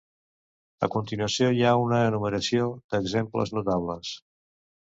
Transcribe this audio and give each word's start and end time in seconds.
A 0.85 0.89
continuació 0.95 1.51
hi 1.57 1.61
ha 1.71 1.75
una 1.83 2.01
enumeració 2.13 2.71
d'exemples 2.95 3.55
notables. 3.59 4.19